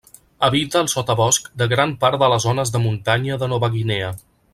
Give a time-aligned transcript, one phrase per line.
[0.45, 4.09] Habita el sotabosc de gran part de les zones de muntanya de Nova Guinea.